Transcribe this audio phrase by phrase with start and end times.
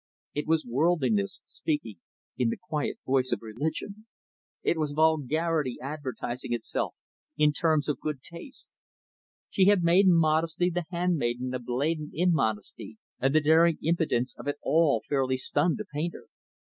[0.33, 1.97] It was worldliness speaking
[2.35, 4.07] in the quiet voice of religion.
[4.63, 6.95] It was vulgarity advertising itself
[7.37, 8.71] in terms of good taste.
[9.51, 14.57] She had made modesty the handmaiden of blatant immodesty, and the daring impudence of it
[14.63, 16.25] all fairly stunned the painter.